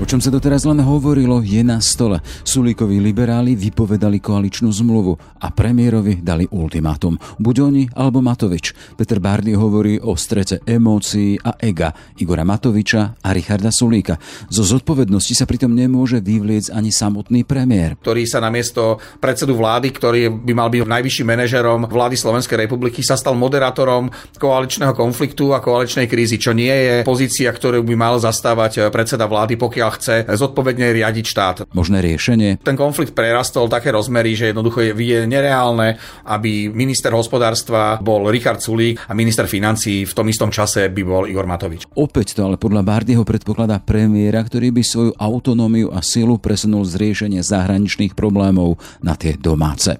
[0.00, 2.24] O čom sa doteraz len hovorilo, je na stole.
[2.24, 5.12] Sulíkovi liberáli vypovedali koaličnú zmluvu
[5.44, 7.20] a premiérovi dali ultimátum.
[7.36, 8.96] Buď oni, alebo Matovič.
[8.96, 14.16] Peter Bardy hovorí o strete emócií a ega Igora Matoviča a Richarda Sulíka.
[14.48, 18.00] Zo zodpovednosti sa pritom nemôže vyvliec ani samotný premiér.
[18.00, 23.20] Ktorý sa namiesto predsedu vlády, ktorý by mal byť najvyšším manažerom vlády Slovenskej republiky, sa
[23.20, 24.08] stal moderátorom
[24.40, 29.60] koaličného konfliktu a koaličnej krízy, čo nie je pozícia, ktorú by mal zastávať predseda vlády,
[29.60, 31.56] pokiaľ chce zodpovedne riadiť štát.
[31.74, 32.62] Možné riešenie?
[32.62, 38.62] Ten konflikt prerastol také rozmery, že jednoducho je, je nereálne, aby minister hospodárstva bol Richard
[38.62, 41.90] Sulík a minister financí v tom istom čase by bol Igor Matovič.
[41.98, 46.96] Opäť to ale podľa Bardyho predpokladá premiéra, ktorý by svoju autonómiu a silu presunul z
[46.96, 49.98] riešenia zahraničných problémov na tie domáce.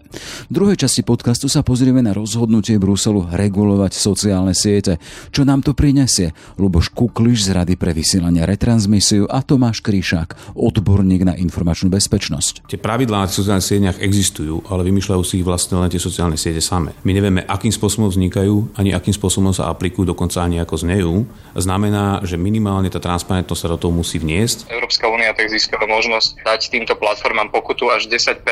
[0.48, 5.02] V druhej časti podcastu sa pozrieme na rozhodnutie Bruselu regulovať sociálne siete.
[5.34, 6.32] Čo nám to prinesie?
[6.60, 12.69] Luboš Kukliš z Rady pre vysielanie retransmisiu a Tomáš Kríšák, odborník na informačnú bezpečnosť.
[12.69, 16.61] Tie pravidlá na sociálnych sieťach existujú, ale vymýšľajú si ich vlastne len tie sociálne siete
[16.61, 16.92] same.
[17.03, 21.14] My nevieme, akým spôsobom vznikajú, ani akým spôsobom sa aplikujú, dokonca ani ako znejú.
[21.56, 24.69] Znamená, že minimálne tá transparentnosť sa do toho musí vniesť.
[24.70, 28.44] Európska únia tak získala možnosť dať týmto platformám pokutu až 10%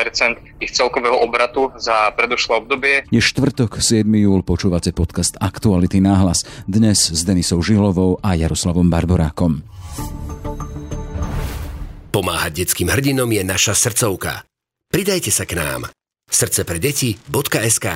[0.59, 2.95] ich celkového obratu za predošlé obdobie.
[3.13, 4.03] Je štvrtok, 7.
[4.05, 6.43] júl, počúvate podcast Aktuality náhlas.
[6.65, 9.61] Dnes s Denisou Žilovou a Jaroslavom Barborákom.
[12.09, 14.41] Pomáhať detským hrdinom je naša srdcovka.
[14.89, 15.93] Pridajte sa k nám.
[16.25, 17.87] srdcepredeti.sk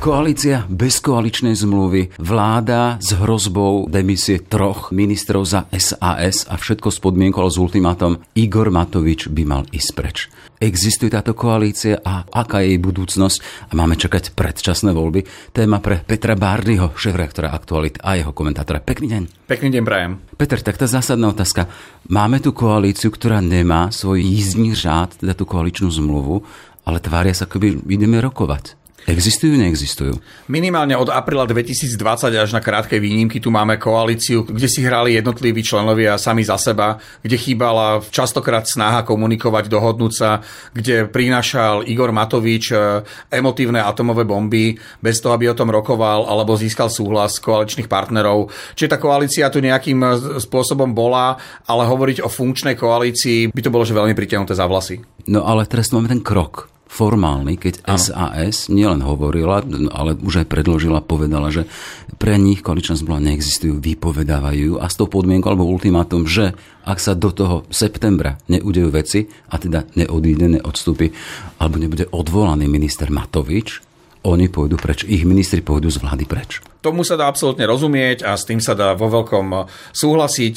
[0.00, 7.00] Koalícia bez koaličnej zmluvy, vláda s hrozbou demisie troch ministrov za SAS a všetko s
[7.04, 10.32] podmienkou s ultimátom Igor Matovič by mal ísť preč.
[10.60, 15.24] Existuje táto koalícia a aká je jej budúcnosť a máme čakať predčasné voľby?
[15.56, 18.84] Téma pre Petra Bárdyho, šéf-reaktora Aktualit a jeho komentátora.
[18.84, 19.22] Pekný deň.
[19.48, 20.20] Pekný deň, Brian.
[20.36, 21.64] Peter, tak tá zásadná otázka.
[22.12, 26.44] Máme tu koalíciu, ktorá nemá svoj jízdní řád, teda tú koaličnú zmluvu,
[26.84, 28.79] ale tvária sa, keby ideme rokovať.
[29.08, 30.12] Existujú, neexistujú?
[30.52, 35.64] Minimálne od apríla 2020 až na krátke výnimky tu máme koalíciu, kde si hrali jednotliví
[35.64, 40.44] členovia sami za seba, kde chýbala častokrát snaha komunikovať, dohodnúť sa,
[40.76, 43.00] kde prinášal Igor Matovič e,
[43.32, 48.52] emotívne atomové bomby bez toho, aby o tom rokoval alebo získal súhlas koaličných partnerov.
[48.76, 53.72] Čiže tá koalícia tu nejakým e, spôsobom bola, ale hovoriť o funkčnej koalícii by to
[53.72, 55.00] bolo že veľmi pritiahnuté za vlasy.
[55.26, 58.02] No ale teraz máme ten krok formálny, keď ano.
[58.02, 59.62] SAS nielen hovorila,
[59.94, 61.70] ale už aj predložila, povedala, že
[62.18, 66.50] pre nich koaličná zmluva neexistujú, vypovedávajú a s tou podmienkou alebo ultimátum, že
[66.82, 71.14] ak sa do toho septembra neudejú veci a teda neodíde, neodstúpi
[71.62, 73.86] alebo nebude odvolaný minister Matovič,
[74.26, 76.60] oni pôjdu preč, ich ministri pôjdu z vlády preč.
[76.80, 80.54] Tomu sa dá absolútne rozumieť a s tým sa dá vo veľkom súhlasiť.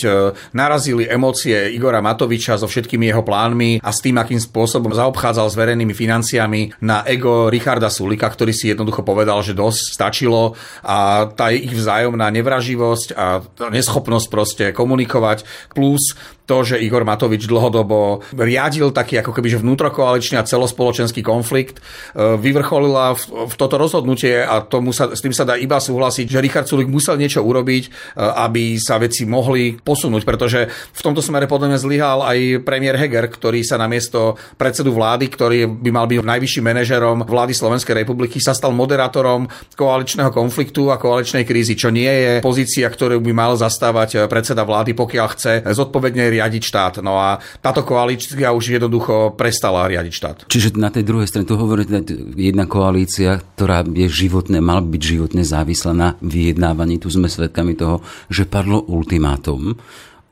[0.56, 5.59] Narazili emócie Igora Matoviča so všetkými jeho plánmi a s tým, akým spôsobom zaobchádzal s
[5.59, 11.51] verejnými financiami na ego Richarda Sulika, ktorý si jednoducho povedal, že dosť stačilo a tá
[11.51, 15.44] ich vzájomná nevraživosť a neschopnosť proste komunikovať
[15.75, 21.79] plus to, že Igor Matovič dlhodobo riadil taký ako keby že vnútrokoaličný a celospoločenský konflikt,
[21.79, 23.16] e, vyvrcholila
[23.47, 26.68] v toto rozhodnutie a tomu sa, s tým sa dá iba súhlasiť súhlasiť, že Richard
[26.69, 27.90] Sulik musel niečo urobiť, e,
[28.22, 33.25] aby sa veci mohli posunúť, pretože v tomto smere podľa mňa zlyhal aj premiér Heger,
[33.25, 38.53] ktorý sa namiesto predsedu vlády, ktorý by mal byť najvyšším manažerom vlády Slovenskej republiky, sa
[38.53, 44.29] stal moderátorom koaličného konfliktu a koaličnej krízy, čo nie je pozícia, ktorú by mal zastávať
[44.29, 46.94] predseda vlády, pokiaľ chce zodpovedne riadiť štát.
[47.02, 50.38] No a táto koalícia už jednoducho prestala riadiť štát.
[50.52, 51.88] Čiže na tej druhej strane tu hovorí
[52.35, 57.00] jedna koalícia, ktorá je životné, mal byť životne závislá na vyjednávaní.
[57.00, 59.78] Tu sme svedkami toho, že padlo ultimátum.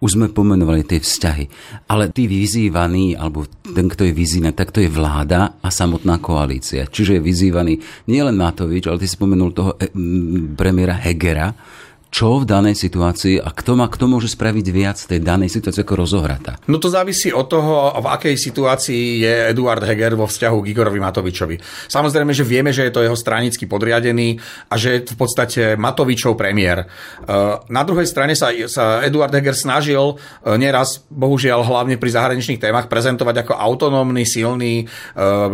[0.02, 1.46] Už sme pomenovali tie vzťahy.
[1.86, 6.90] Ale tí vyzývaní, alebo ten, kto je vyzývaný, tak to je vláda a samotná koalícia.
[6.90, 7.74] Čiže je vyzývaný
[8.10, 9.94] nielen Matovič, ale ty si spomenul toho eh,
[10.58, 11.54] premiéra Hegera,
[12.12, 15.96] čo v danej situácii a kto, má, kto môže spraviť viac tej danej situácii ako
[15.96, 16.60] rozohrata?
[16.68, 21.00] No to závisí od toho, v akej situácii je Eduard Heger vo vzťahu k Igorovi
[21.00, 21.56] Matovičovi.
[21.88, 26.36] Samozrejme, že vieme, že je to jeho stranický podriadený a že je v podstate Matovičov
[26.36, 26.84] premiér.
[26.84, 26.86] E,
[27.72, 30.16] na druhej strane sa, sa Eduard Heger snažil e,
[30.60, 34.86] neraz, bohužiaľ hlavne pri zahraničných témach, prezentovať ako autonómny, silný e,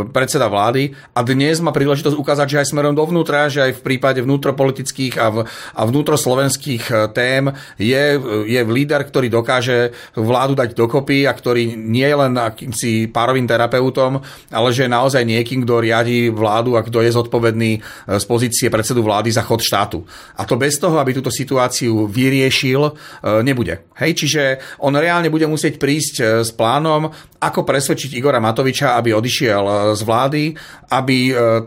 [0.10, 4.26] predseda vlády a dnes má príležitosť ukázať, že aj smerom dovnútra, že aj v prípade
[4.26, 5.38] vnútropolitických a, v,
[5.78, 8.06] a vnútroslovenských slovenských tém je,
[8.48, 14.24] je líder, ktorý dokáže vládu dať dokopy a ktorý nie je len akýmsi párovým terapeutom,
[14.48, 17.72] ale že je naozaj niekým, kto riadi vládu a kto je zodpovedný
[18.08, 20.08] z pozície predsedu vlády za chod štátu.
[20.40, 22.96] A to bez toho, aby túto situáciu vyriešil,
[23.44, 23.84] nebude.
[24.00, 24.42] Hej, čiže
[24.80, 30.44] on reálne bude musieť prísť s plánom, ako presvedčiť Igora Matoviča, aby odišiel z vlády,
[30.90, 31.18] aby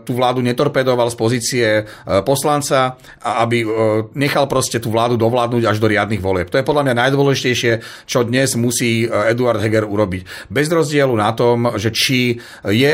[0.03, 1.67] tú vládu netorpedoval z pozície
[2.27, 3.63] poslanca a aby
[4.17, 6.51] nechal proste tú vládu dovládnuť až do riadnych volieb.
[6.51, 7.71] To je podľa mňa najdôležitejšie,
[8.09, 10.51] čo dnes musí Eduard Heger urobiť.
[10.51, 12.93] Bez rozdielu na tom, že či je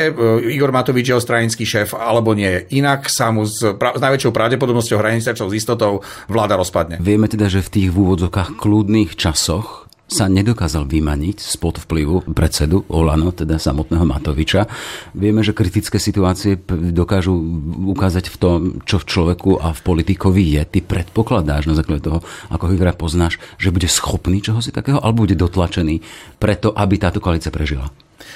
[0.51, 2.67] Igor Matovič jeho stranický šéf alebo nie.
[2.75, 7.01] Inak sa mu s, pra- s najväčšou pravdepodobnosťou hraničnou s istotou vláda rozpadne.
[7.01, 12.87] Vieme teda, že v tých v úvodzokách kľudných časoch sa nedokázal vymaniť spod vplyvu predsedu
[12.87, 14.63] Olano, teda samotného Matoviča.
[15.11, 16.55] Vieme, že kritické situácie
[16.95, 17.35] dokážu
[17.91, 20.63] ukázať v tom, čo v človeku a v politikovi je.
[20.63, 25.35] Ty predpokladáš na základe toho, ako ho poznáš, že bude schopný čohosi takého, alebo bude
[25.35, 25.99] dotlačený
[26.39, 27.91] preto, aby táto koalícia prežila?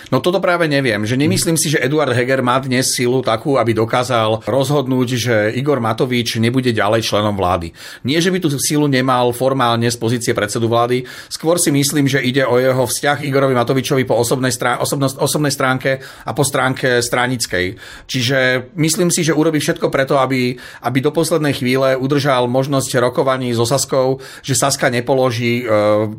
[0.09, 3.71] No toto práve neviem, že nemyslím si, že Eduard Heger má dnes silu takú, aby
[3.75, 7.71] dokázal rozhodnúť, že Igor Matovič nebude ďalej členom vlády.
[8.03, 12.21] Nie, že by tú silu nemal formálne z pozície predsedu vlády, skôr si myslím, že
[12.21, 17.01] ide o jeho vzťah Igorovi Matovičovi po osobnej, strán- osobnosť, osobnej stránke a po stránke
[17.01, 17.79] stranickej.
[18.05, 23.53] Čiže myslím si, že urobí všetko preto, aby, aby do poslednej chvíle udržal možnosť rokovaní
[23.55, 25.65] so Saskou, že Saska nepoloží e,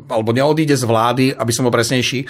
[0.09, 2.27] alebo neodíde z vlády, aby som bol presnejší, e,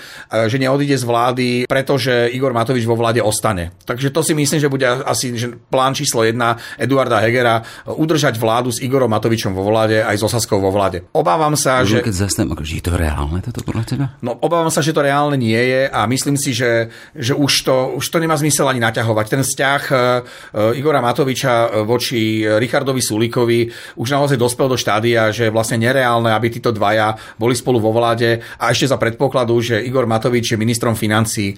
[0.51, 1.32] že neodíde z vlády
[1.65, 3.73] pretože Igor Matovič vo vláde ostane.
[3.83, 8.69] Takže to si myslím, že bude asi že plán číslo jedna Eduarda Hegera udržať vládu
[8.69, 11.07] s Igorom Matovičom vo vláde aj s Osaskou vo vláde.
[11.15, 12.07] Obávam sa, Môžem, že...
[12.11, 14.05] Keď zastanem, že je to reálne toto podľa teba?
[14.21, 17.75] No, obávam sa, že to reálne nie je a myslím si, že, že už, to,
[17.97, 19.25] už to nemá zmysel ani naťahovať.
[19.27, 23.59] Ten vzťah uh, Igora Matoviča voči Richardovi Sulíkovi
[23.99, 27.95] už naozaj dospel do štádia, že je vlastne nereálne, aby títo dvaja boli spolu vo
[27.95, 31.55] vláde a ešte za predpokladu, že Igor Matovič je ministrom financí financí.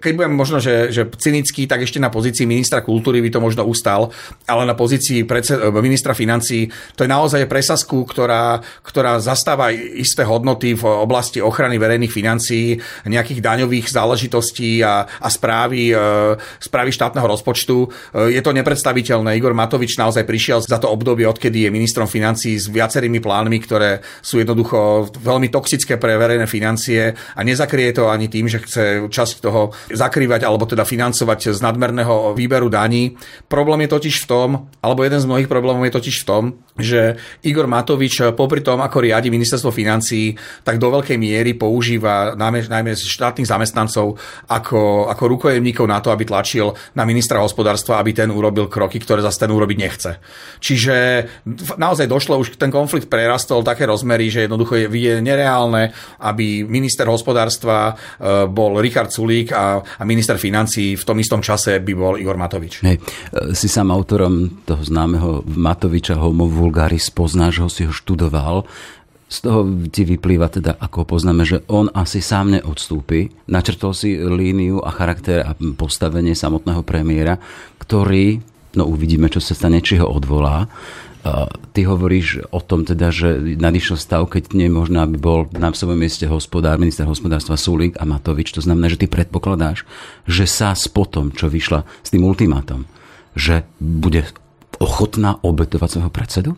[0.00, 3.68] Keď budem možno, že, že cynický, tak ešte na pozícii ministra kultúry by to možno
[3.68, 4.08] ustal,
[4.48, 10.72] ale na pozícii predsed, ministra financí to je naozaj presazku, ktorá, ktorá zastáva isté hodnoty
[10.72, 15.96] v oblasti ochrany verejných financií, nejakých daňových záležitostí a, a správy, e,
[16.58, 17.76] správy štátneho rozpočtu.
[17.84, 17.88] E,
[18.32, 19.36] je to nepredstaviteľné.
[19.36, 24.00] Igor Matovič naozaj prišiel za to obdobie, odkedy je ministrom financí s viacerými plánmi, ktoré
[24.24, 28.77] sú jednoducho veľmi toxické pre verejné financie a nezakrie to ani tým, že chce
[29.10, 33.16] časť toho zakrývať alebo teda financovať z nadmerného výberu daní.
[33.50, 34.48] Problém je totiž v tom,
[34.80, 36.44] alebo jeden z mnohých problémov je totiž v tom,
[36.78, 42.94] že Igor Matovič popri tom, ako riadi ministerstvo financií, tak do veľkej miery používa najmä,
[42.94, 44.14] štátnych zamestnancov
[44.46, 49.20] ako, ako rukojemníkov na to, aby tlačil na ministra hospodárstva, aby ten urobil kroky, ktoré
[49.20, 50.10] zase ten urobiť nechce.
[50.62, 50.94] Čiže
[51.76, 55.90] naozaj došlo už, ten konflikt prerastol také rozmery, že jednoducho je, je nereálne,
[56.22, 61.80] aby minister hospodárstva e, bol Richard Sulík a, a minister financí v tom istom čase
[61.80, 62.84] by bol Igor Matovič.
[62.84, 63.00] Hej,
[63.56, 68.68] si sám autorom toho známeho Matoviča Homo vulgaris, poznáš ho, si ho študoval.
[69.28, 73.28] Z toho ti vyplýva teda, ako poznáme, že on asi sám neodstúpi.
[73.48, 77.36] Načrtol si líniu a charakter a postavenie samotného premiéra,
[77.76, 78.40] ktorý,
[78.80, 80.68] no uvidíme, čo sa stane, či ho odvolá.
[81.74, 85.70] Ty hovoríš o tom teda, že nadišiel stav, keď nie je možné, aby bol na
[85.70, 88.54] svojom mieste hospodár, minister hospodárstva Sulík a Matovič.
[88.54, 89.86] To znamená, že ty predpokladáš,
[90.26, 92.84] že sa s potom, čo vyšla s tým ultimátom,
[93.38, 94.26] že bude
[94.78, 96.50] ochotná obetovať svojho predsedu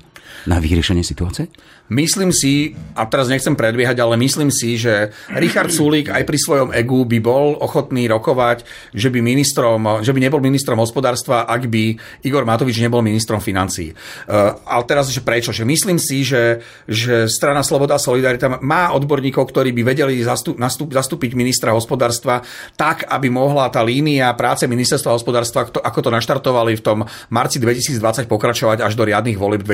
[0.46, 1.48] na vyriešenie situácie?
[1.90, 6.70] Myslím si, a teraz nechcem predbiehať, ale myslím si, že Richard Sulík aj pri svojom
[6.70, 8.62] egu by bol ochotný rokovať,
[8.94, 13.90] že by, ministrom, že by nebol ministrom hospodárstva, ak by Igor Matovič nebol ministrom financií.
[13.90, 15.50] Uh, ale teraz, že prečo?
[15.50, 20.62] Že myslím si, že, že strana Sloboda a Solidarita má odborníkov, ktorí by vedeli zastup,
[20.62, 22.46] nastup, zastúpiť ministra hospodárstva
[22.78, 26.98] tak, aby mohla tá línia práce ministerstva hospodárstva, ako to naštartovali v tom
[27.34, 29.66] marci 2020, pokračovať až do riadnych volieb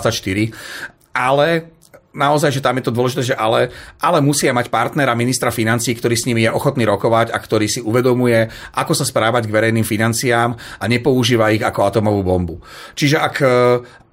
[0.00, 1.68] 2024 ale
[2.10, 3.70] naozaj, že tam je to dôležité, že ale,
[4.02, 7.80] ale musia mať partnera ministra financí, ktorý s nimi je ochotný rokovať a ktorý si
[7.82, 12.56] uvedomuje, ako sa správať k verejným financiám a nepoužíva ich ako atomovú bombu.
[12.98, 13.36] Čiže ak,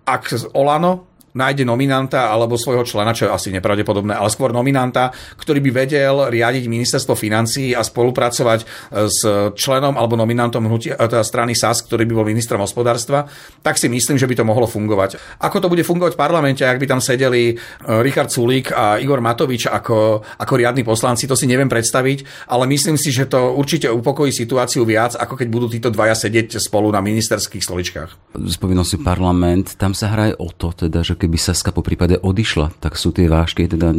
[0.06, 5.62] ak Olano nájde nominanta alebo svojho člena, čo je asi nepravdepodobné, ale skôr nominanta, ktorý
[5.70, 8.65] by vedel riadiť ministerstvo financií a spolupracovať e,
[9.06, 9.22] s
[9.53, 13.29] členom alebo nominantom hnutia, e, teda strany SAS, ktorý by bol ministrom hospodárstva,
[13.62, 15.22] tak si myslím, že by to mohlo fungovať.
[15.38, 17.56] Ako to bude fungovať v parlamente, ak by tam sedeli e,
[18.01, 22.98] Richard Sulík a Igor Matovič ako, ako riadni poslanci, to si neviem predstaviť, ale myslím
[22.98, 27.03] si, že to určite upokojí situáciu viac, ako keď budú títo dvaja sedieť spolu na
[27.03, 28.38] ministerských stoličkách.
[28.48, 32.79] Spomínal si parlament, tam sa hraje o to, teda, že keby Saska po prípade odišla,
[32.79, 33.91] tak sú tie vážky, teda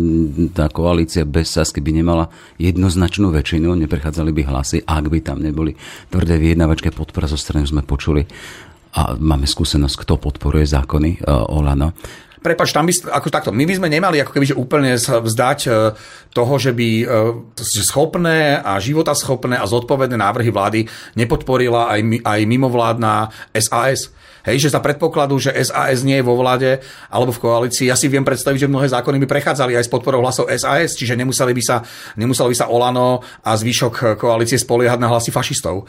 [0.56, 5.76] tá koalícia bez Sasky by nemala jednoznačnú väčšinu, neprechádzali by hlasy, ak by tam neboli
[6.08, 8.24] tvrdé vyjednávačké podpora zo strany, sme počuli
[8.96, 11.92] a máme skúsenosť, kto podporuje zákony uh, Olano.
[12.40, 15.70] Prepač, tam by, ako takto, my by sme nemali ako keby že úplne vzdať e,
[16.30, 16.88] toho, že by
[17.58, 20.86] že schopné a životaschopné a zodpovedné návrhy vlády
[21.18, 24.14] nepodporila aj, aj mimovládna SAS.
[24.46, 26.78] Hej, že za predpokladu, že SAS nie je vo vláde
[27.10, 30.22] alebo v koalícii, ja si viem predstaviť, že mnohé zákony by prechádzali aj s podporou
[30.22, 31.76] hlasov SAS, čiže nemuseli by sa,
[32.14, 35.88] nemuseli by sa Olano a zvyšok koalície spoliehať na hlasy fašistov.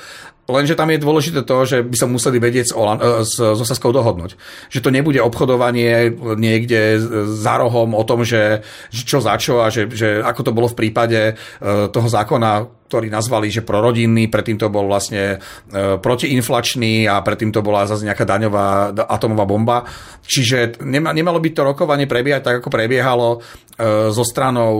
[0.49, 3.59] Lenže tam je dôležité to, že by sa museli vedieť s, Olan, e, s, s
[3.61, 4.33] Osaskou dohodnúť.
[4.73, 6.97] Že to nebude obchodovanie niekde
[7.29, 10.67] za rohom o tom, že, že čo za čo a že, že ako to bolo
[10.67, 11.33] v prípade e,
[11.93, 17.61] toho zákona ktorý nazvali, že prorodinný, predtým to bol vlastne e, protiinflačný a predtým to
[17.61, 19.85] bola zase nejaká daňová atomová bomba.
[20.25, 23.45] Čiže nema, nemalo by to rokovanie prebiehať tak, ako prebiehalo
[24.09, 24.73] so stranou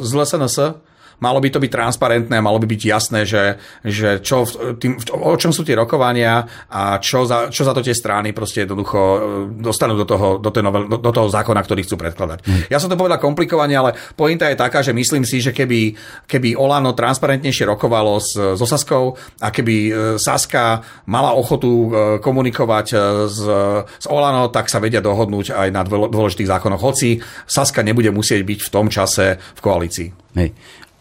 [0.00, 0.85] z LSNS,
[1.20, 4.44] malo by to byť transparentné, malo by byť jasné, že, že čo,
[4.76, 8.64] tým, o čom sú tie rokovania a čo za, čo za to tie strany proste
[8.68, 9.18] jednoducho e,
[9.60, 12.38] dostanú do toho, do, novel, do, do toho zákona, ktorý chcú predkladať.
[12.44, 12.62] Mm.
[12.68, 15.96] Ja som to povedal komplikovane, ale pointa je taká, že myslím si, že keby,
[16.28, 21.88] keby Olano transparentnejšie rokovalo s, s Osaskou a keby e, Saska mala ochotu e,
[22.20, 22.86] komunikovať
[23.26, 23.40] s,
[23.80, 26.82] s Olano, tak sa vedia dohodnúť aj na dôležitých zákonoch.
[26.82, 27.18] Hoci
[27.48, 30.08] Saska nebude musieť byť v tom čase v koalícii.
[30.36, 30.52] Hej.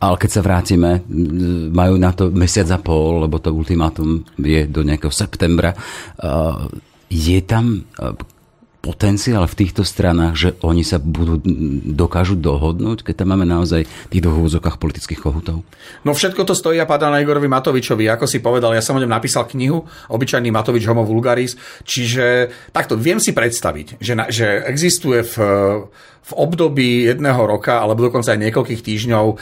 [0.05, 1.01] Ale keď sa vrátime,
[1.73, 5.73] majú na to mesiac a pol, lebo to ultimátum je do nejakého septembra.
[7.09, 7.81] Je tam
[8.85, 11.41] potenciál v týchto stranách, že oni sa budú,
[11.89, 15.65] dokážu dohodnúť, keď tam máme naozaj tých dohovozokách politických kohutov?
[16.05, 18.05] No všetko to stojí a padá na Igorovi Matovičovi.
[18.05, 19.81] Ako si povedal, ja som o ňom napísal knihu,
[20.13, 25.33] obyčajný Matovič Homo Vulgaris, čiže takto viem si predstaviť, že, na, že existuje v
[26.25, 29.35] v období jedného roka alebo dokonca aj niekoľkých týždňov e,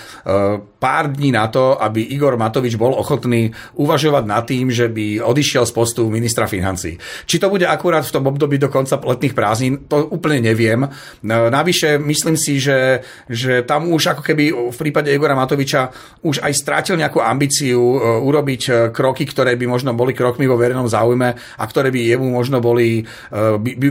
[0.84, 5.64] pár dní na to, aby Igor Matovič bol ochotný uvažovať nad tým, že by odišiel
[5.64, 7.00] z postu ministra financí.
[7.24, 10.84] Či to bude akurát v tom období do konca letných prázdnin, to úplne neviem.
[10.84, 10.90] E,
[11.24, 15.90] navyše myslím si, že, že tam už ako keby v prípade Igora Matoviča
[16.22, 20.86] už aj strátil nejakú ambíciu e, urobiť kroky, ktoré by možno boli krokmi vo verejnom
[20.86, 23.88] záujme a ktoré by jemu možno boli, by, by,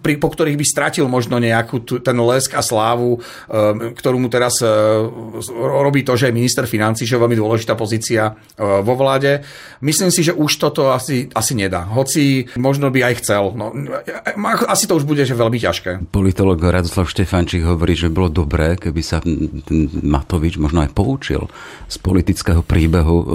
[0.00, 3.16] pri, po ktorých by stratil možno nejakú ten let blesk a slávu,
[3.96, 4.68] ktorú mu teraz e,
[5.56, 9.40] robí to, že je minister financí, že je veľmi dôležitá pozícia e, vo vláde.
[9.80, 11.88] Myslím si, že už toto asi, asi nedá.
[11.88, 13.56] Hoci možno by aj chcel.
[13.56, 13.72] No,
[14.68, 16.10] asi to už bude že veľmi ťažké.
[16.14, 19.18] Politolog Radoslav Štefančík hovorí, že bolo dobré, keby sa
[20.02, 21.50] Matovič možno aj poučil
[21.90, 23.26] z politického príbehu e,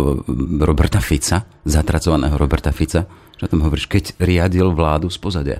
[0.63, 3.05] Roberta Fica, zatracovaného Roberta Fica,
[3.35, 5.59] že o tom hovoríš, keď riadil vládu z pozadia.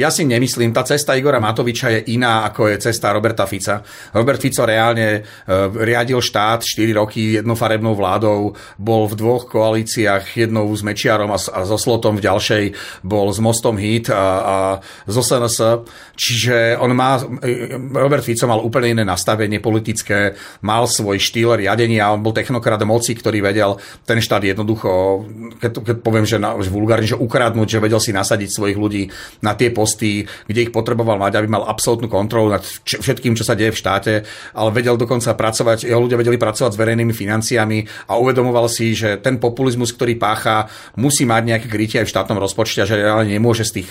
[0.00, 3.84] Ja si nemyslím, tá cesta Igora Matoviča je iná, ako je cesta Roberta Fica.
[4.16, 10.72] Robert Fico reálne e, riadil štát 4 roky jednofarebnou vládou, bol v dvoch koalíciách, jednou
[10.72, 12.64] s Mečiarom a, a so Slotom, v ďalšej
[13.04, 14.56] bol s Mostom Hit a, a
[15.04, 15.84] so SNS.
[16.16, 20.32] Čiže on má, e, Robert Fico mal úplne iné nastavenie politické,
[20.64, 23.76] mal svoj štýl riadenia, on bol technokrat moci, ktorý vedel
[24.08, 25.28] ten štát jednoducho,
[25.60, 29.02] keď, keď poviem, že, na, že vulgárne, že ukradnúť, že vedel si nasadiť svojich ľudí
[29.44, 33.42] na tie posty posty, kde ich potreboval mať, aby mal absolútnu kontrolu nad všetkým, čo
[33.42, 34.12] sa deje v štáte,
[34.54, 39.18] ale vedel dokonca pracovať, jeho ľudia vedeli pracovať s verejnými financiami a uvedomoval si, že
[39.18, 43.66] ten populizmus, ktorý pácha, musí mať nejaké krytie aj v štátnom rozpočte že reálne nemôže
[43.66, 43.90] z, tých,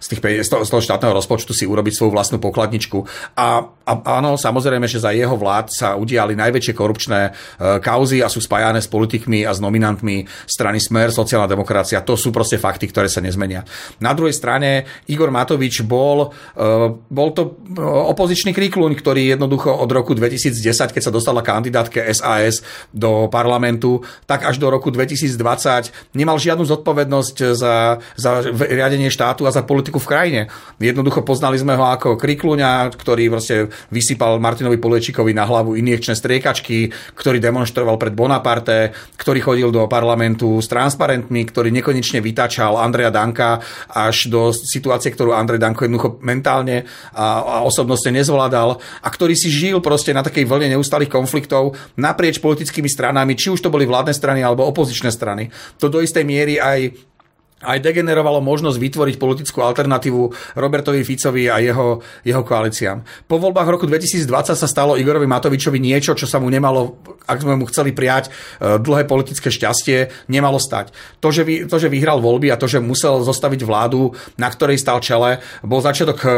[0.00, 3.04] z, tých, z toho štátneho rozpočtu si urobiť svoju vlastnú pokladničku.
[3.36, 7.30] A, a áno, samozrejme, že za jeho vlád sa udiali najväčšie korupčné e,
[7.84, 12.02] kauzy a sú spájané s politikmi a s nominantmi strany Smer, sociálna demokracia.
[12.02, 13.66] To sú proste fakty, ktoré sa nezmenia.
[14.00, 19.90] Na druhej strane Igor Matovič bol, eh, bol to eh, opozičný kríkluň, ktorý jednoducho od
[19.92, 26.36] roku 2010, keď sa dostala kandidátke SAS do parlamentu, tak až do roku 2020 nemal
[26.40, 30.40] žiadnu zodpovednosť za, za riadenie štátu a za politiku v krajine.
[30.80, 36.90] Jednoducho poznali sme ho ako kríkluňa, ktorý vlastne vysypal Martinovi Poliečikovi na hlavu injekčné striekačky,
[37.14, 43.60] ktorý demonstroval pred Bonaparte, ktorý chodil do parlamentu s transparentmi, ktorý nekonečne vytačal Andreja Danka
[43.90, 49.48] až do situácie, ktorú Andrej Danko jednoducho mentálne a, a osobnostne nezvládal a ktorý si
[49.48, 54.12] žil proste na takej vlne neustálých konfliktov naprieč politickými stranami, či už to boli vládne
[54.12, 55.48] strany alebo opozičné strany.
[55.78, 57.13] To do istej miery aj
[57.64, 63.26] aj degenerovalo možnosť vytvoriť politickú alternatívu Robertovi Ficovi a jeho, jeho koalíciám.
[63.26, 67.56] Po voľbách roku 2020 sa stalo Igorovi Matovičovi niečo, čo sa mu nemalo, ak sme
[67.56, 68.30] mu chceli prijať e,
[68.78, 70.92] dlhé politické šťastie, nemalo stať.
[71.24, 74.76] To že, vy, to, že vyhral voľby a to, že musel zostaviť vládu, na ktorej
[74.76, 76.28] stal čele, bol začiatok e,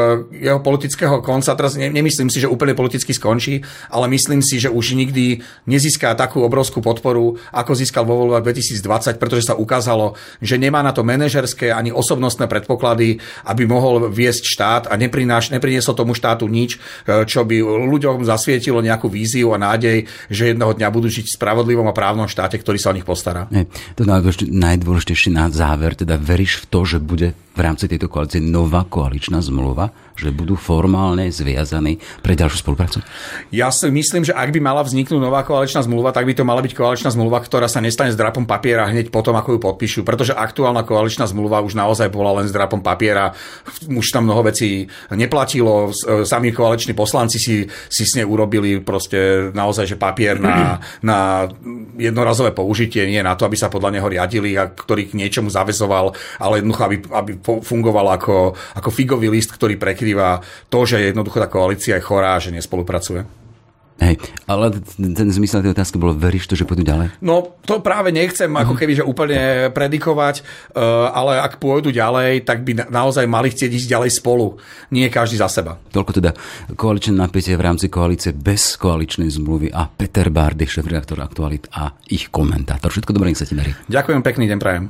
[0.46, 1.58] jeho politického konca.
[1.58, 6.46] Teraz nemyslím si, že úplne politicky skončí, ale myslím si, že už nikdy nezíska takú
[6.46, 11.72] obrovskú podporu, ako získal vo voľbách 2020, pretože sa ukázalo, že nemá na to manažerské
[11.72, 13.16] ani osobnostné predpoklady,
[13.48, 16.76] aby mohol viesť štát a neprináš, nepriniesol tomu štátu nič,
[17.08, 21.36] e, čo by ľuďom zasvietilo nejakú víziu a nádej, že jedného dňa budú žiť v
[21.40, 23.48] spravodlivom a právnom štáte, ktorý sa o nich postará.
[23.48, 23.64] Nie,
[23.96, 28.84] to najdôležitejšie na záver, teda veríš v to, že bude v rámci tejto koalície nová
[28.84, 32.98] koaličná zmluva, že budú formálne zviazaní pre ďalšiu spoluprácu?
[33.52, 36.64] Ja si myslím, že ak by mala vzniknúť nová koaličná zmluva, tak by to mala
[36.64, 40.32] byť koaličná zmluva, ktorá sa nestane s drapom papiera hneď potom, ako ju podpíšu, pretože
[40.32, 43.36] aktuálna koaličná zmluva už naozaj bola len s drapom papiera.
[43.86, 45.92] Už tam mnoho vecí neplatilo.
[46.24, 51.48] Sami koaliční poslanci si, si s nej urobili proste naozaj, že papier na, na
[52.00, 56.16] jednorazové použitie, nie na to, aby sa podľa neho riadili a ktorý k niečomu zavezoval,
[56.40, 60.38] ale jednoducho, aby, aby fungoval ako, ako figový list, ktorý prekrýva
[60.70, 63.26] to, že jednoducho tá koalícia je chorá že nespolupracuje.
[63.96, 67.16] Hej, ale ten zmysel tej otázky bolo, veríš to, že pôjdu ďalej?
[67.24, 68.78] No, to práve nechcem ako mhm.
[68.84, 69.40] keby, že úplne
[69.72, 70.84] predikovať, eh,
[71.16, 74.60] ale ak pôjdu ďalej, tak by naozaj mali chcieť ísť ďalej spolu,
[74.92, 75.80] nie každý za seba.
[75.96, 76.36] Toľko teda
[76.76, 82.28] koaličné napätie v rámci koalície bez koaličnej zmluvy a Peter Bardy, šéf-redaktor Aktualit a ich
[82.28, 82.92] komentátor.
[82.92, 83.72] Všetko dobré, nech sa ti darí.
[83.88, 84.84] Ďakujem, pekný deň prajem.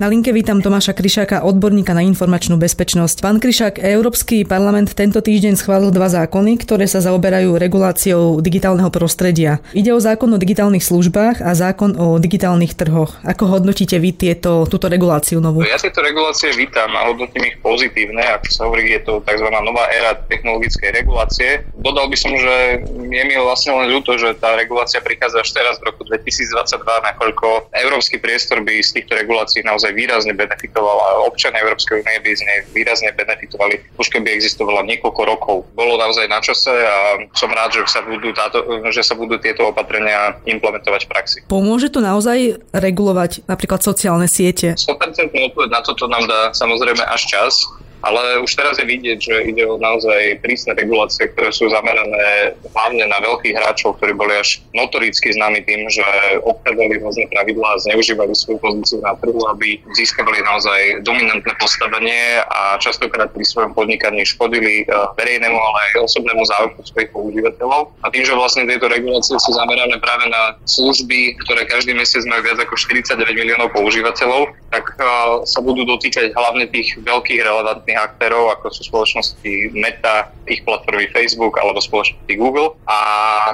[0.00, 3.20] Na linke vítam Tomáša Kryšáka, odborníka na informačnú bezpečnosť.
[3.20, 9.60] Pán Kryšák, Európsky parlament tento týždeň schválil dva zákony, ktoré sa zaoberajú reguláciou digitálneho prostredia.
[9.76, 13.20] Ide o zákon o digitálnych službách a zákon o digitálnych trhoch.
[13.28, 15.68] Ako hodnotíte vy tieto, túto reguláciu novú?
[15.68, 18.24] Ja tieto regulácie vítam a hodnotím ich pozitívne.
[18.40, 19.52] Ako sa hovorí, je to tzv.
[19.52, 21.68] nová éra technologickej regulácie.
[21.76, 25.76] Dodal by som, že je mi vlastne len ľúto, že tá regulácia prichádza až teraz
[25.76, 30.32] v roku 2022, nakoľko európsky priestor by z týchto regulácií naozaj naozaj výrazne
[30.78, 35.56] a občania Európskej únie by z nej výrazne benefitovali, už keby existovala niekoľko rokov.
[35.74, 39.66] Bolo naozaj na čase a som rád, že sa budú, táto, že sa budú tieto
[39.66, 41.38] opatrenia implementovať v praxi.
[41.50, 44.78] Pomôže to naozaj regulovať napríklad sociálne siete?
[44.78, 47.66] 100% odpoveď na toto nám dá samozrejme až čas.
[48.00, 53.04] Ale už teraz je vidieť, že ide o naozaj prísne regulácie, ktoré sú zamerané hlavne
[53.04, 56.04] na veľkých hráčov, ktorí boli až notoricky známi tým, že
[56.40, 62.80] obchádzali rôzne pravidlá a zneužívali svoju pozíciu na trhu, aby získavali naozaj dominantné postavenie a
[62.80, 67.92] častokrát pri svojom podnikaní škodili eh, verejnému, ale aj osobnému záujmu svojich používateľov.
[68.00, 72.48] A tým, že vlastne tieto regulácie sú zamerané práve na služby, ktoré každý mesiac majú
[72.48, 75.04] viac ako 49 miliónov používateľov, tak eh,
[75.44, 81.10] sa budú dotýkať hlavne tých veľkých relevantných relevantných aktérov, ako sú spoločnosti Meta, ich platformy
[81.10, 82.74] Facebook alebo spoločnosti Google.
[82.86, 82.98] A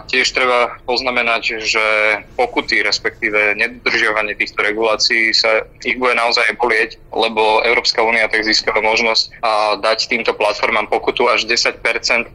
[0.09, 1.85] tiež treba poznamenať, že
[2.37, 8.81] pokuty, respektíve nedodržiavanie týchto regulácií sa ich bude naozaj bolieť, lebo Európska únia tak získava
[8.81, 9.33] možnosť
[9.81, 11.81] dať týmto platformám pokutu až 10%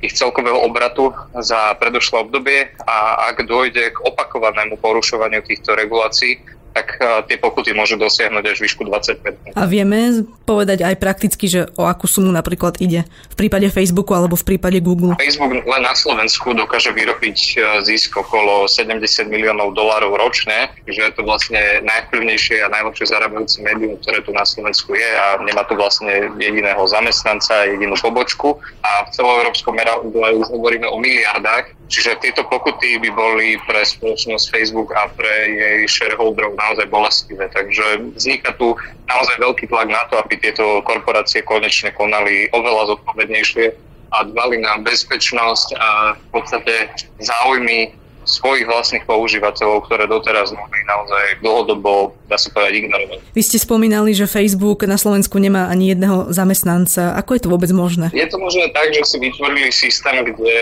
[0.02, 6.98] ich celkového obratu za predošlé obdobie a ak dôjde k opakovanému porušovaniu týchto regulácií, tak
[6.98, 11.84] e, tie pokuty môžu dosiahnuť až výšku 20 A vieme povedať aj prakticky, že o
[11.84, 13.04] akú sumu napríklad ide?
[13.32, 15.20] V prípade Facebooku alebo v prípade Google?
[15.20, 21.14] Facebook len na Slovensku dokáže vyrobiť e, zisk okolo 70 miliónov dolárov ročne, že je
[21.14, 25.76] to vlastne najvplyvnejšie a najlepšie zarábajúce médium, ktoré tu na Slovensku je a nemá tu
[25.76, 28.58] vlastne jediného zamestnanca, jedinú pobočku.
[28.82, 34.48] A v celoeurópskom meradle už hovoríme o miliardách, čiže tieto pokuty by boli pre spoločnosť
[34.48, 37.52] Facebook a pre jej shareholderov naozaj bolestivé.
[37.52, 38.74] Takže vzniká tu
[39.12, 43.76] naozaj veľký tlak na to, aby tieto korporácie konečne konali oveľa zodpovednejšie
[44.12, 46.88] a dbali na bezpečnosť a v podstate
[47.20, 48.01] záujmy
[48.32, 53.20] svojich vlastných používateľov, ktoré doteraz mohli naozaj dlhodobo, dá sa povedať, ignorovať.
[53.36, 57.20] Vy ste spomínali, že Facebook na Slovensku nemá ani jedného zamestnanca.
[57.20, 58.08] Ako je to vôbec možné?
[58.16, 60.56] Je to možné tak, že si vytvorili systém, kde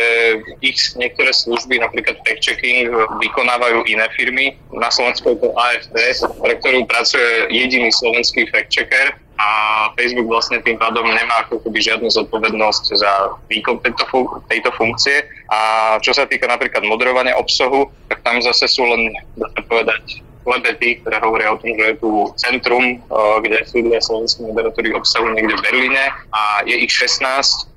[0.66, 2.90] ich niektoré služby, napríklad fact-checking,
[3.22, 4.58] vykonávajú iné firmy.
[4.74, 5.98] Na Slovensku je to AFD,
[6.42, 9.48] pre ktorú pracuje jediný slovenský fact-checker a
[9.96, 13.12] Facebook vlastne tým pádom nemá ako keby žiadnu zodpovednosť za
[13.48, 15.24] výkon tejto, fun- tejto funkcie.
[15.48, 20.20] A čo sa týka napríklad moderovania obsahu, tak tam zase sú len, dá sa povedať,
[20.44, 22.98] klebety, ktoré hovoria o tom, že je tu centrum,
[23.44, 27.22] kde sídlia slovenskí moderátori obsahu niekde v Berlíne a je ich 16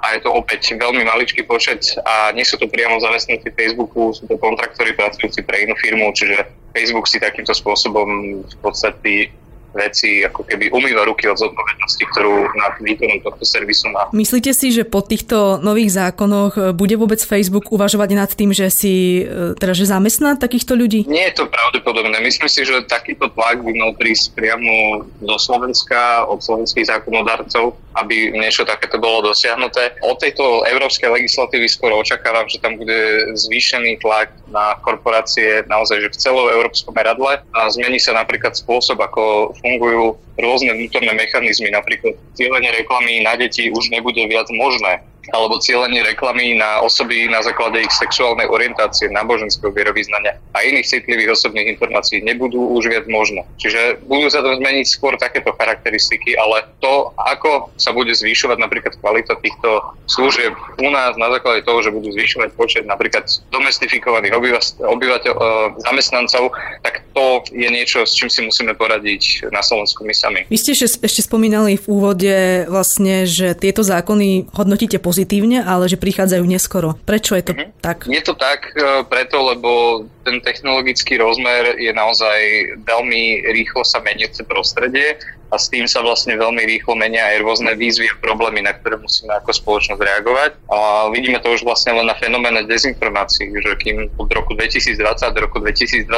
[0.01, 4.25] a je to opäť veľmi maličký počet a nie sú to priamo zamestnanci Facebooku, sú
[4.25, 9.29] to kontraktori pracujúci pre inú firmu, čiže Facebook si takýmto spôsobom v podstate
[9.73, 14.09] veci ako keby umýva ruky od zodpovednosti, ktorú na výkonu tohto servisu má.
[14.15, 19.27] Myslíte si, že po týchto nových zákonoch bude vôbec Facebook uvažovať nad tým, že si
[19.59, 21.09] teda, že zamestná takýchto ľudí?
[21.11, 22.23] Nie je to pravdepodobné.
[22.23, 28.33] Myslím si, že takýto tlak by mal prísť priamo do Slovenska od slovenských zákonodarcov, aby
[28.33, 30.01] niečo takéto bolo dosiahnuté.
[30.01, 36.13] Od tejto európskej legislatívy skôr očakávam, že tam bude zvýšený tlak na korporácie naozaj že
[36.13, 41.69] v celom európskom meradle a zmení sa napríklad spôsob, ako fungujú rôzne vnútorné mechanizmy.
[41.69, 47.39] Napríklad cieľenie reklamy na deti už nebude viac možné alebo cieľenie reklamy na osoby na
[47.47, 53.47] základe ich sexuálnej orientácie, náboženského vierovýznania a iných citlivých osobných informácií nebudú už viac možné.
[53.63, 58.99] Čiže budú sa to zmeniť skôr takéto charakteristiky, ale to, ako sa bude zvyšovať napríklad
[58.99, 64.35] kvalita týchto služieb u nás na základe toho, že budú zvyšovať počet napríklad domestifikovaných
[64.83, 65.41] obyvateľ, e,
[65.87, 66.51] zamestnancov,
[66.83, 70.41] tak to je niečo, s čím si musíme poradiť na Slovensku my sami.
[70.49, 72.35] Vy ste ešte spomínali v úvode
[72.67, 76.97] vlastne, že tieto zákony hodnotíte pozitívne, ale že prichádzajú neskoro.
[77.05, 77.85] Prečo je to mm-hmm.
[77.85, 78.09] tak?
[78.09, 82.41] Je to tak e, preto, lebo ten technologický rozmer je naozaj
[82.81, 85.21] veľmi rýchlo sa meniace prostredie
[85.53, 88.97] a s tým sa vlastne veľmi rýchlo menia aj rôzne výzvy a problémy, na ktoré
[88.97, 90.51] musíme ako spoločnosť reagovať.
[90.73, 94.97] A vidíme to už vlastne len na fenoméne dezinformácií, že kým od roku 2020
[95.37, 96.09] do roku 2022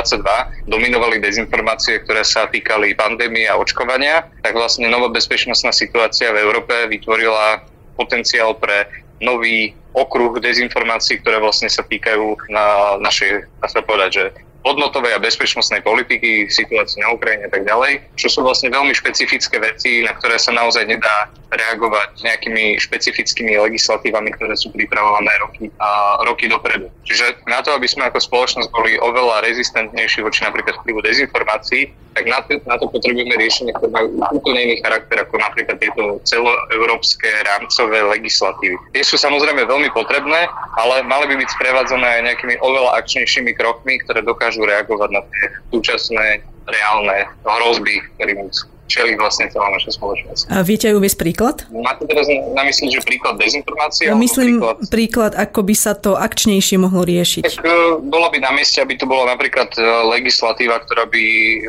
[0.71, 6.71] dominovali dezinformácie, ktoré sa týkali pandémie a očkovania, tak vlastne nová bezpečnostná situácia v Európe
[6.87, 8.87] vytvorila potenciál pre
[9.23, 14.25] nový okruh dezinformácií, ktoré vlastne sa týkajú na našej, dá sa povedať, že
[14.65, 19.61] hodnotovej a bezpečnostnej politiky, situácii na Ukrajine a tak ďalej, čo sú vlastne veľmi špecifické
[19.61, 26.19] veci, na ktoré sa naozaj nedá reagovať nejakými špecifickými legislatívami, ktoré sú pripravované roky a
[26.27, 26.91] roky dopredu.
[27.07, 32.31] Čiže na to, aby sme ako spoločnosť boli oveľa rezistentnejší voči napríklad vplyvu dezinformácií, tak
[32.31, 37.27] na to, na to potrebujeme riešenie, ktoré majú úplne iný charakter ako napríklad tieto celoeurópske
[37.43, 38.79] rámcové legislatívy.
[38.95, 40.47] Tie sú samozrejme veľmi potrebné,
[40.79, 46.27] ale mali by byť sprevádzané nejakými oveľa akčnejšími krokmi, ktoré dokážu reagovať na tie súčasné
[46.65, 48.49] reálne hrozby, ktorým
[48.85, 50.53] čeli vlastne celá naša spoločnosť.
[50.53, 51.57] A viete aj uviesť príklad?
[51.73, 54.13] Máte teraz na mysli, že príklad dezinformácie?
[54.13, 54.77] No, myslím príklad...
[54.93, 57.43] príklad, ako by sa to akčnejšie mohlo riešiť.
[57.49, 59.81] Tak uh, bolo by na mieste, aby to bola napríklad e,
[60.13, 61.25] legislatíva, ktorá by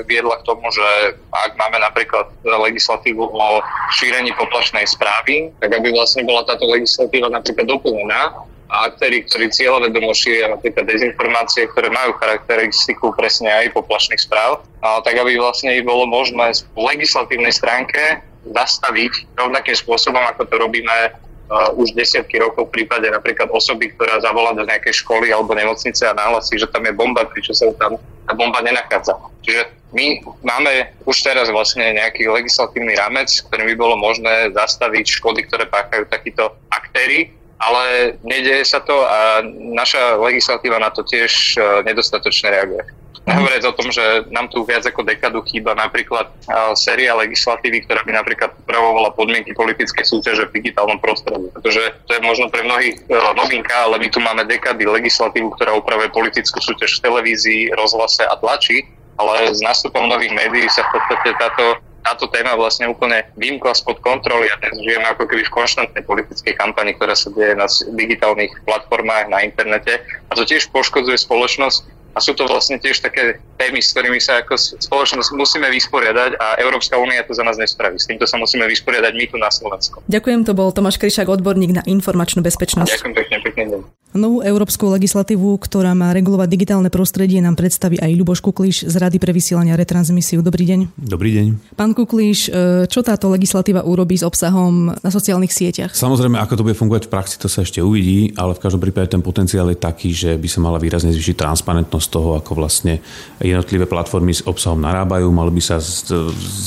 [0.05, 3.47] viedla k tomu, že ak máme napríklad legislatívu o
[3.95, 10.09] šírení poplašnej správy, tak aby vlastne bola táto legislatíva napríklad doplnená a aktéry, ktorí cieľovedomo
[10.17, 15.85] šíria napríklad dezinformácie, ktoré majú charakteristiku presne aj poplašných správ, a tak aby vlastne ich
[15.85, 22.69] bolo možné v legislatívnej stránke zastaviť rovnakým spôsobom, ako to robíme uh, už desiatky rokov
[22.69, 26.85] v prípade napríklad osoby, ktorá zavolá do nejakej školy alebo nemocnice a nahlasí, že tam
[26.85, 29.17] je bomba, pričo sa tam tá bomba nenachádza.
[29.45, 29.61] Čiže
[29.93, 35.69] my máme už teraz vlastne nejaký legislatívny rámec, ktorým by bolo možné zastaviť škody, ktoré
[35.69, 42.51] páchajú takíto aktéry ale nedeje sa to a naša legislatíva na to tiež e, nedostatočne
[42.51, 42.83] reaguje.
[43.25, 46.33] Nehovoriac o tom, že nám tu viac ako dekadu chýba napríklad e,
[46.77, 51.49] séria legislatívy, ktorá by napríklad upravovala podmienky politické súťaže v digitálnom prostredí.
[51.57, 55.73] Pretože to je možno pre mnohých e, novinka, ale my tu máme dekady legislatívu, ktorá
[55.73, 60.99] upravuje politickú súťaž v televízii, rozhlase a tlači, ale s nástupom nových médií sa v
[60.99, 65.55] podstate táto táto téma vlastne úplne vymkla spod kontroly a dnes žijeme ako keby v
[65.57, 67.65] konštantnej politickej kampani, ktorá sa deje na
[67.97, 73.43] digitálnych platformách, na internete a to tiež poškodzuje spoločnosť a sú to vlastne tiež také
[73.59, 77.99] témy, s ktorými sa ako spoločnosť musíme vysporiadať a Európska únia to za nás nespraví.
[77.99, 79.99] S týmto sa musíme vysporiadať my tu na Slovensku.
[80.07, 83.03] Ďakujem, to bol Tomáš Kryšák, odborník na informačnú bezpečnosť.
[83.03, 84.04] Ďakujem pekne, pekne deň.
[84.15, 89.19] Novú európsku legislatívu, ktorá má regulovať digitálne prostredie, nám predstaví aj Ľuboš Kukliš z Rady
[89.19, 90.39] pre vysielanie a retransmisiu.
[90.39, 90.95] Dobrý deň.
[90.95, 91.75] Dobrý deň.
[91.75, 95.91] Pán Kukliš, e, čo táto legislatíva urobí s obsahom na sociálnych sieťach?
[95.91, 99.11] Samozrejme, ako to bude fungovať v praxi, to sa ešte uvidí, ale v každom prípade
[99.11, 103.03] ten potenciál je taký, že by sa mala výrazne zvýšiť transparentnosť toho, ako vlastne
[103.43, 105.27] jednotlivé platformy s obsahom narábajú.
[105.27, 105.83] Mali by sa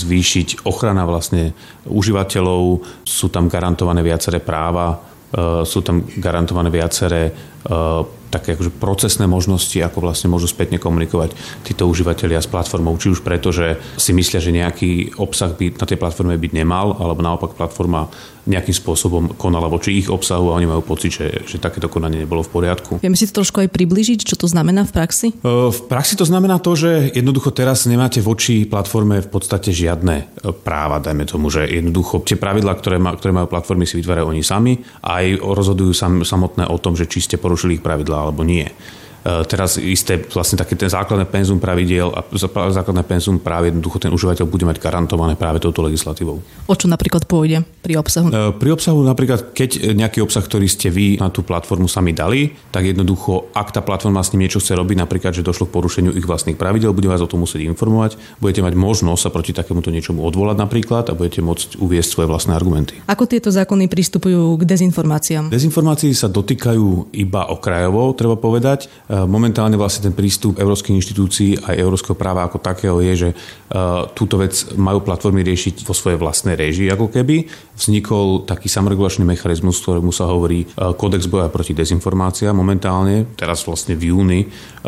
[0.05, 1.57] zvýšiť ochrana vlastne
[1.89, 5.17] užívateľov, sú tam garantované viaceré práva,
[5.65, 7.33] sú tam garantované viaceré
[8.29, 11.33] také akože procesné možnosti, ako vlastne môžu spätne komunikovať
[11.65, 13.01] títo užívateľia s platformou.
[13.01, 16.93] Či už preto, že si myslia, že nejaký obsah by na tej platforme byť nemal,
[17.01, 18.13] alebo naopak platforma
[18.49, 22.41] nejakým spôsobom konala voči ich obsahu a oni majú pocit, že, že takéto konanie nebolo
[22.41, 22.93] v poriadku.
[23.05, 25.29] Vieme si to trošku aj približiť, čo to znamená v praxi?
[25.45, 30.97] V praxi to znamená to, že jednoducho teraz nemáte voči platforme v podstate žiadne práva,
[30.97, 34.81] dajme tomu, že jednoducho tie pravidlá, ktoré, má, ktoré majú platformy, si vytvárajú oni sami
[35.05, 38.69] a aj rozhodujú sam, samotné o tom, že či ste porušili ich pravidlá alebo nie.
[39.25, 42.25] Teraz isté vlastne také ten základné penzum pravidiel a
[42.71, 46.41] základné penzum práve jednoducho ten užívateľ bude mať garantované práve touto legislatívou.
[46.69, 48.31] O čo napríklad pôjde pri obsahu?
[48.57, 52.89] Pri obsahu napríklad, keď nejaký obsah, ktorý ste vy na tú platformu sami dali, tak
[52.89, 56.25] jednoducho, ak tá platforma s ním niečo chce robiť, napríklad, že došlo k porušeniu ich
[56.25, 60.25] vlastných pravidel, bude vás o tom musieť informovať, budete mať možnosť sa proti takémuto niečomu
[60.25, 62.97] odvolať napríklad a budete môcť uviesť svoje vlastné argumenty.
[63.11, 65.51] Ako tieto zákony pristupujú k dezinformáciám?
[65.53, 68.87] Dezinformácií sa dotýkajú iba okrajovo, treba povedať.
[69.19, 73.37] E, momentálne vlastne ten prístup európskych inštitúcií aj európskeho práva ako takého je, že e,
[74.15, 77.51] túto vec majú platformy riešiť vo svojej vlastnej režii ako keby.
[77.75, 82.55] Vznikol taký samoregulačný mechanizmus, ktorému sa hovorí e, Kodex boja proti dezinformáciám.
[82.55, 84.41] Momentálne, teraz vlastne v júni,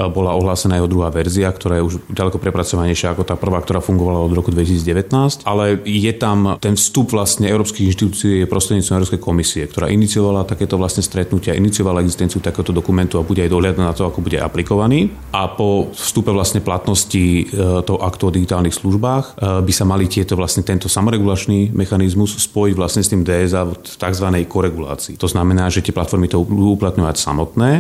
[0.09, 4.23] bola ohlásená jeho druhá verzia, ktorá je už ďaleko prepracovanejšia ako tá prvá, ktorá fungovala
[4.25, 5.45] od roku 2019.
[5.45, 10.81] Ale je tam ten vstup vlastne európskych inštitúcií je prostredníctvom Európskej komisie, ktorá iniciovala takéto
[10.81, 15.15] vlastne stretnutia, iniciovala existenciu takéhoto dokumentu a bude aj dohľadať na to, ako bude aplikovaný.
[15.31, 20.11] A po vstupe vlastne platnosti e, toho aktu o digitálnych službách e, by sa mali
[20.11, 24.27] tieto vlastne tento samoregulačný mechanizmus spojiť vlastne s tým DSA v tzv.
[24.51, 25.15] koregulácii.
[25.17, 27.71] To znamená, že tie platformy to budú uplatňovať samotné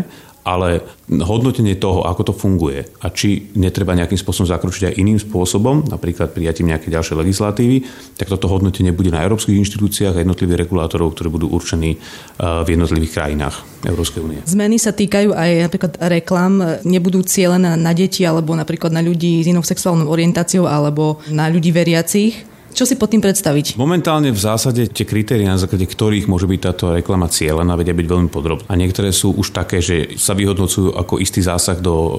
[0.44, 5.88] ale hodnotenie toho, ako to funguje a či netreba nejakým spôsobom zakročiť aj iným spôsobom,
[5.92, 7.76] napríklad prijatím nejakej ďalšej legislatívy,
[8.16, 12.68] tak toto hodnotenie bude na európskych inštitúciách a jednotlivých regulátorov, ktorí budú určení eh, v
[12.72, 14.40] jednotlivých krajinách Európskej únie.
[14.44, 16.52] Zmeny sa týkajú aj napríklad reklam,
[16.84, 21.72] nebudú cieľené na deti alebo napríklad na ľudí s inou sexuálnou orientáciou alebo na ľudí
[21.72, 22.49] veriacich.
[22.74, 23.76] Čo si pod tým predstaviť?
[23.76, 28.06] Momentálne v zásade tie kritéria, na základe ktorých môže byť táto reklama cieľená, vedia byť
[28.06, 28.66] veľmi podrobné.
[28.70, 32.14] A niektoré sú už také, že sa vyhodnocujú ako istý zásah do eh,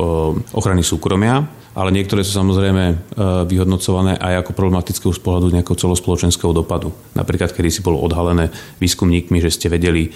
[0.55, 2.95] ochrany súkromia, ale niektoré sú samozrejme e,
[3.47, 6.91] vyhodnocované aj ako problematické už z pohľadu nejakého celospoločenského dopadu.
[7.15, 8.51] Napríklad, kedy si bolo odhalené
[8.83, 10.11] výskumníkmi, že ste vedeli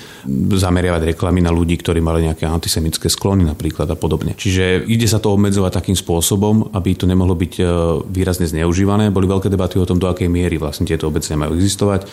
[0.52, 4.36] zameriavať reklamy na ľudí, ktorí mali nejaké antisemické sklony napríklad a podobne.
[4.36, 7.64] Čiže ide sa to obmedzovať takým spôsobom, aby to nemohlo byť e,
[8.04, 9.16] výrazne zneužívané.
[9.16, 12.02] Boli veľké debaty o tom, do akej miery vlastne tieto obecne majú existovať.
[12.04, 12.08] E,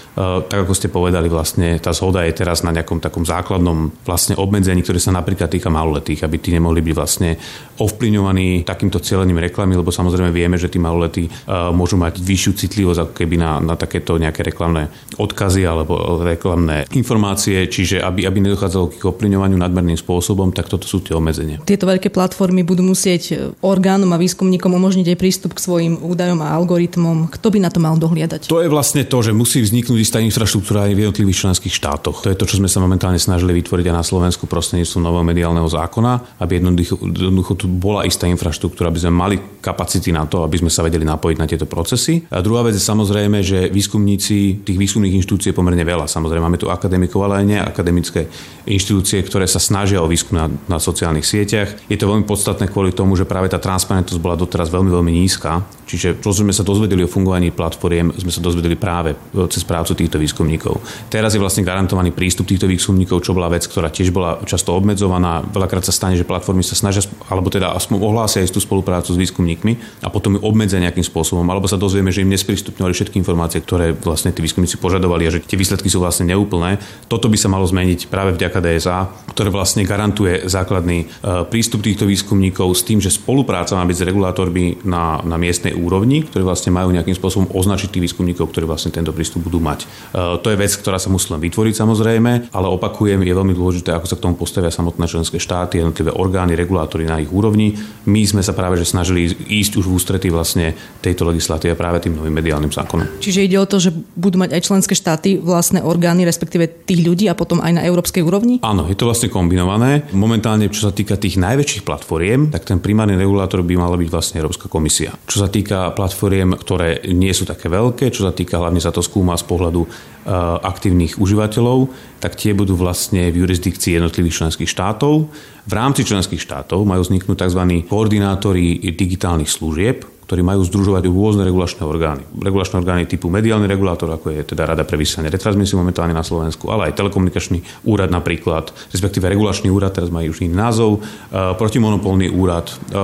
[0.46, 4.84] tak ako ste povedali, vlastne tá zhoda je teraz na nejakom takom základnom vlastne obmedzení,
[4.84, 7.40] ktoré sa napríklad týka maloletých, aby tí nemohli byť vlastne
[7.80, 11.30] ovplyvňovaní takýmto vytváraním reklamy, lebo samozrejme vieme, že tí maloletí e,
[11.70, 17.70] môžu mať vyššiu citlivosť ako keby na, na takéto nejaké reklamné odkazy alebo reklamné informácie,
[17.70, 21.62] čiže aby, aby nedochádzalo k ovplyvňovaniu nadmerným spôsobom, tak toto sú tie obmedzenia.
[21.62, 26.52] Tieto veľké platformy budú musieť orgánom a výskumníkom umožniť aj prístup k svojim údajom a
[26.58, 27.30] algoritmom.
[27.30, 28.50] Kto by na to mal dohliadať?
[28.50, 32.26] To je vlastne to, že musí vzniknúť istá infraštruktúra aj v jednotlivých členských štátoch.
[32.26, 35.68] To je to, čo sme sa momentálne snažili vytvoriť aj na Slovensku prostredníctvom nového mediálneho
[35.70, 40.58] zákona, aby jednoducho, jednoducho tu bola istá infraštruktúra, aby sme mali kapacity na to, aby
[40.58, 42.26] sme sa vedeli napojiť na tieto procesy.
[42.34, 46.10] A druhá vec je samozrejme, že výskumníci, tých výskumných inštitúcií je pomerne veľa.
[46.10, 48.26] Samozrejme, máme tu akademikov, ale aj neakademické
[48.66, 51.86] inštitúcie, ktoré sa snažia o výskum na, na sociálnych sieťach.
[51.86, 55.62] Je to veľmi podstatné kvôli tomu, že práve tá transparentnosť bola doteraz veľmi, veľmi nízka.
[55.86, 57.52] Čiže čo sme sa dozvedeli o fungovaní
[57.92, 59.12] platformiem, sme sa dozvedeli práve
[59.52, 60.80] cez prácu týchto výskumníkov.
[61.12, 65.44] Teraz je vlastne garantovaný prístup týchto výskumníkov, čo bola vec, ktorá tiež bola často obmedzovaná.
[65.44, 70.04] Veľakrát sa stane, že platformy sa snažia, alebo teda aspoň ohlásia istú spoluprácu s výskumníkmi
[70.06, 73.92] a potom ju obmedzia nejakým spôsobom, alebo sa dozvieme, že im nesprístupňovali všetky informácie, ktoré
[73.92, 76.80] vlastne tí výskumníci požadovali a že tie výsledky sú vlastne neúplné.
[77.12, 78.98] Toto by sa malo zmeniť práve vďaka DSA,
[79.36, 81.06] ktoré vlastne garantuje základný e,
[81.48, 86.24] prístup týchto výskumníkov s tým, že spolupráca má byť s regulátormi na, na miestnej úrovni,
[86.24, 89.82] ktorí vlastne majú nejakým spôsobom označiť tých výskumníkov, ktorí vlastne tento prístup budú mať.
[89.82, 93.96] E, to je vec, ktorá sa musí len vytvoriť samozrejme, ale opakujem, je veľmi dôležité,
[93.96, 97.74] ako sa k tomu postavia samotné členské štáty, jednotlivé orgány, regulátory na ich úrovni.
[98.06, 102.18] My sme sa práve že snažili ísť už v ústretí vlastne tejto legislatíve práve tým
[102.18, 103.22] novým mediálnym zákonom.
[103.24, 107.26] Čiže ide o to, že budú mať aj členské štáty vlastné orgány, respektíve tých ľudí
[107.30, 108.60] a potom aj na európskej úrovni?
[108.60, 110.04] Áno, je to vlastne kombinované.
[110.12, 114.36] Momentálne, čo sa týka tých najväčších platformiem, tak ten primárny regulátor by mala byť vlastne
[114.42, 115.14] Európska komisia.
[115.24, 119.00] Čo sa týka platformiem, ktoré nie sú také veľké, čo sa týka hlavne sa to
[119.00, 119.88] skúma z pohľadu
[120.22, 120.30] Eh,
[120.62, 121.90] aktívnych užívateľov,
[122.22, 125.26] tak tie budú vlastne v jurisdikcii jednotlivých členských štátov.
[125.66, 127.82] V rámci členských štátov majú vzniknúť tzv.
[127.90, 132.24] koordinátori digitálnych služieb, ktorí majú združovať rôzne regulačné orgány.
[132.40, 136.72] Regulačné orgány typu mediálny regulátor, ako je teda Rada pre vysielanie retransmisiu momentálne na Slovensku,
[136.72, 142.32] ale aj telekomunikačný úrad napríklad, respektíve regulačný úrad, teraz majú už iný názov, e, protimonopolný
[142.32, 142.96] úrad, e,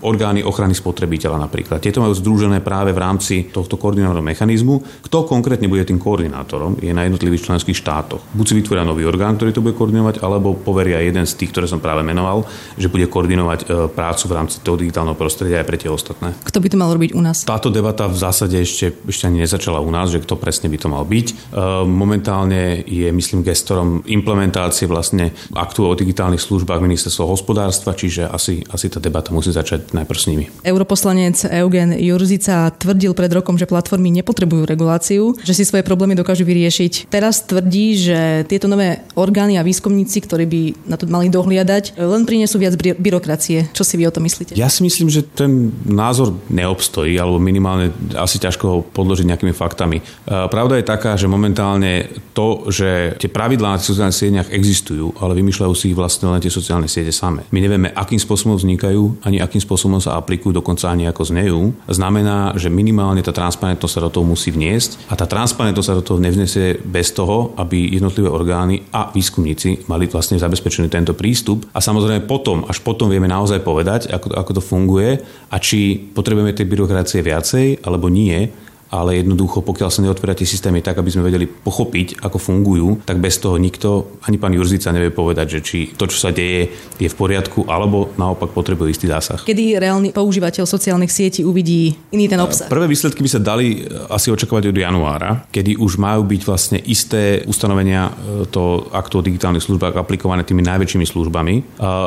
[0.00, 1.84] orgány ochrany spotrebiteľa napríklad.
[1.84, 5.04] Tieto majú združené práve v rámci tohto koordinátorného mechanizmu.
[5.04, 8.24] Kto konkrétne bude tým koordinátorom, je na jednotlivých členských štátoch.
[8.32, 11.68] Buď si vytvoria nový orgán, ktorý to bude koordinovať, alebo poveria jeden z tých, ktoré
[11.68, 12.48] som práve menoval,
[12.80, 16.32] že bude koordinovať e, prácu v rámci toho digitálneho prostredia aj pre tie ostatné.
[16.42, 17.42] Kto by to malo robiť u nás?
[17.42, 20.88] Táto debata v zásade ešte, ešte ani nezačala u nás, že kto presne by to
[20.88, 21.26] mal byť.
[21.28, 21.34] E,
[21.82, 28.86] momentálne je, myslím, gestorom implementácie vlastne aktu o digitálnych službách ministerstvo hospodárstva, čiže asi, asi
[28.86, 30.44] tá debata musí začať najprv s nimi.
[30.62, 36.46] Europoslanec Eugen Jurzica tvrdil pred rokom, že platformy nepotrebujú reguláciu, že si svoje problémy dokážu
[36.46, 37.10] vyriešiť.
[37.10, 42.22] Teraz tvrdí, že tieto nové orgány a výskumníci, ktorí by na to mali dohliadať, len
[42.28, 43.72] prinesú viac byrokracie.
[43.72, 44.54] Čo si vy o tom myslíte?
[44.54, 50.00] Ja si myslím, že ten názor neobstojí, alebo minimálne asi ťažko ho podložiť nejakými faktami.
[50.00, 50.02] E,
[50.48, 55.36] pravda je taká, že momentálne to, že tie pravidlá na tých sociálnych sieťach existujú, ale
[55.38, 57.44] vymýšľajú si ich vlastne len tie sociálne siete same.
[57.52, 61.60] My nevieme, akým spôsobom vznikajú, ani akým spôsobom sa aplikujú, dokonca ani ako znejú.
[61.86, 66.04] Znamená, že minimálne tá transparentnosť sa do toho musí vniesť a tá transparentnosť sa do
[66.04, 71.68] toho nevnesie bez toho, aby jednotlivé orgány a výskumníci mali vlastne zabezpečený tento prístup.
[71.76, 75.10] A samozrejme potom, až potom vieme naozaj povedať, ako, ako to funguje
[75.52, 78.48] a či potrebujeme tej byrokracie viacej alebo nie
[78.92, 83.24] ale jednoducho, pokiaľ sa neotvoria tie systémy tak, aby sme vedeli pochopiť, ako fungujú, tak
[83.24, 86.68] bez toho nikto, ani pán Jurzica nevie povedať, že či to, čo sa deje,
[87.00, 89.40] je v poriadku, alebo naopak potrebuje istý zásah.
[89.40, 92.68] Kedy reálny používateľ sociálnych sietí uvidí iný ten obsah?
[92.68, 96.78] Prvé výsledky by sa dali e, asi očakávať od januára, kedy už majú byť vlastne
[96.84, 101.62] isté ustanovenia e, to aktu o digitálnych službách aplikované tými najväčšími službami, e,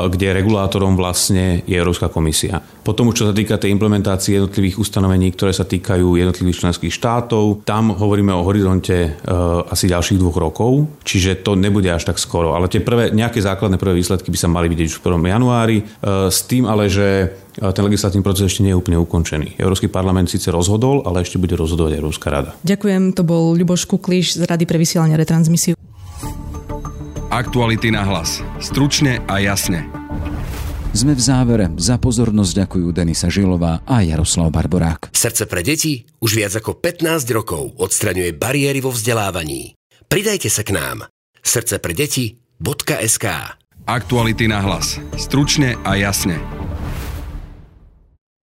[0.06, 2.62] kde regulátorom vlastne je Európska komisia.
[2.86, 7.64] Potom už čo sa týka tej implementácie jednotlivých ustanovení, ktoré sa týkajú jednotlivých členských štátov.
[7.64, 12.52] Tam hovoríme o horizonte uh, asi ďalších dvoch rokov, čiže to nebude až tak skoro.
[12.52, 15.32] Ale tie prvé, nejaké základné prvé výsledky by sa mali vidieť už v 1.
[15.32, 17.08] januári, uh, s tým ale, že
[17.56, 19.56] e, ten legislatívny proces ešte nie je úplne ukončený.
[19.56, 22.52] Európsky parlament síce rozhodol, ale ešte bude rozhodovať Európska rada.
[22.66, 25.78] Ďakujem, to bol Ľuboš Kukliš z Rady pre vysielanie retransmisiu.
[27.32, 28.40] Aktuality na hlas.
[28.62, 30.05] Stručne a jasne.
[30.96, 31.68] Sme v závere.
[31.76, 35.12] Za pozornosť ďakujú Denisa Žilová a Jaroslav Barborák.
[35.12, 39.76] Srdce pre deti už viac ako 15 rokov odstraňuje bariéry vo vzdelávaní.
[40.08, 41.04] Pridajte sa k nám.
[41.44, 43.26] Srdce pre deti.sk
[43.84, 44.96] Aktuality na hlas.
[45.20, 46.40] Stručne a jasne.